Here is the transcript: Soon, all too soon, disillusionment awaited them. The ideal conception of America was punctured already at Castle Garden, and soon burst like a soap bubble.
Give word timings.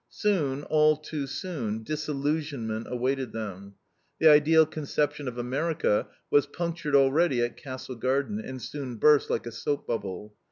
Soon, 0.09 0.63
all 0.63 0.97
too 0.97 1.27
soon, 1.27 1.83
disillusionment 1.83 2.87
awaited 2.89 3.33
them. 3.33 3.75
The 4.17 4.29
ideal 4.31 4.65
conception 4.65 5.27
of 5.27 5.37
America 5.37 6.07
was 6.31 6.47
punctured 6.47 6.95
already 6.95 7.39
at 7.43 7.55
Castle 7.55 7.93
Garden, 7.93 8.39
and 8.39 8.59
soon 8.59 8.95
burst 8.95 9.29
like 9.29 9.45
a 9.45 9.51
soap 9.51 9.85
bubble. 9.85 10.33